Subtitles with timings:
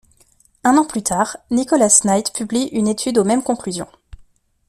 [0.63, 3.85] Un an plus tard, Nicholas Knight publie une étude aux mêmes conclusions.